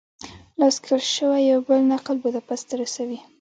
لاس 0.59 0.75
کښل 0.83 1.01
شوی 1.15 1.41
یو 1.51 1.59
بل 1.67 1.79
نقل 1.93 2.15
بوداپست 2.23 2.65
ته 2.69 2.73
رسوي. 2.81 3.19